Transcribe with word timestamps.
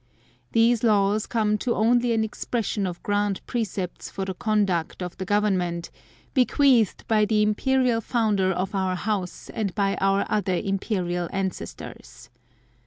These 0.51 0.81
Laws 0.83 1.27
come 1.27 1.59
to 1.59 1.75
only 1.75 2.11
an 2.11 2.23
exposition 2.23 2.87
of 2.87 3.03
grand 3.03 3.39
precepts 3.45 4.09
for 4.09 4.25
the 4.25 4.33
conduct 4.33 5.03
of 5.03 5.15
the 5.17 5.25
government, 5.25 5.91
bequeathed 6.33 7.07
by 7.07 7.23
the 7.25 7.43
Imperial 7.43 8.01
Founder 8.01 8.51
of 8.51 8.73
Our 8.73 8.95
House 8.95 9.51
and 9.53 9.75
by 9.75 9.97
Our 9.97 10.25
other 10.27 10.55
Imperial 10.55 11.29
Ancestors. 11.31 12.31